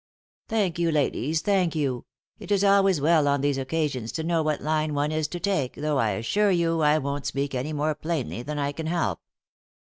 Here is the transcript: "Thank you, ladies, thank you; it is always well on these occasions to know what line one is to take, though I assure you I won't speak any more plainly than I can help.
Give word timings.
"Thank 0.47 0.79
you, 0.79 0.91
ladies, 0.91 1.41
thank 1.43 1.75
you; 1.75 2.05
it 2.39 2.49
is 2.51 2.63
always 2.63 2.99
well 2.99 3.27
on 3.27 3.41
these 3.41 3.59
occasions 3.59 4.11
to 4.13 4.23
know 4.23 4.41
what 4.41 4.59
line 4.59 4.95
one 4.95 5.11
is 5.11 5.27
to 5.27 5.39
take, 5.39 5.75
though 5.75 5.99
I 5.99 6.13
assure 6.13 6.49
you 6.49 6.81
I 6.81 6.97
won't 6.97 7.27
speak 7.27 7.53
any 7.53 7.71
more 7.71 7.93
plainly 7.93 8.41
than 8.41 8.57
I 8.57 8.71
can 8.71 8.87
help. 8.87 9.19